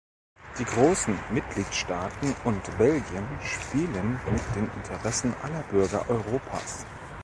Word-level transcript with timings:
Die 0.57 0.63
großen 0.65 1.13
Mitgliedstaaten 1.29 2.33
und 2.43 2.75
Belgien 2.79 3.27
spielen 3.43 4.19
mit 4.31 4.41
den 4.55 4.67
Interessen 4.81 5.31
aller 5.43 5.61
Bürger 5.69 6.09
Europas. 6.09 6.87